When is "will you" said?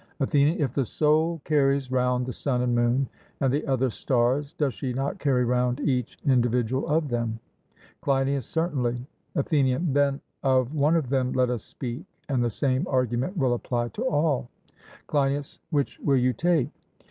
15.99-16.33